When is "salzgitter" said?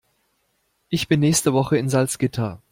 1.87-2.59